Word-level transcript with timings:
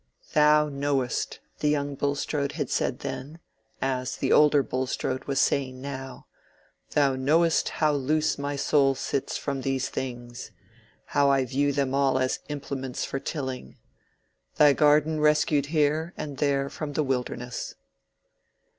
"Thou 0.33 0.67
knowest,"—the 0.67 1.69
young 1.69 1.93
Bulstrode 1.93 2.53
had 2.53 2.71
said 2.71 3.01
then, 3.01 3.37
as 3.83 4.15
the 4.17 4.31
older 4.33 4.63
Bulstrode 4.63 5.25
was 5.25 5.39
saying 5.39 5.79
now—"Thou 5.79 7.15
knowest 7.17 7.69
how 7.69 7.93
loose 7.93 8.35
my 8.39 8.55
soul 8.55 8.95
sits 8.95 9.37
from 9.37 9.61
these 9.61 9.89
things—how 9.89 11.29
I 11.29 11.45
view 11.45 11.71
them 11.71 11.93
all 11.93 12.17
as 12.17 12.39
implements 12.49 13.05
for 13.05 13.19
tilling 13.19 13.77
Thy 14.55 14.73
garden 14.73 15.19
rescued 15.19 15.67
here 15.67 16.15
and 16.17 16.37
there 16.37 16.67
from 16.67 16.93
the 16.93 17.03
wilderness." 17.03 17.75